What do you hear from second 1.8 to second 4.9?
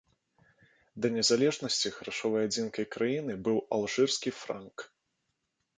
грашовай адзінкай краіны быў алжырскі франк.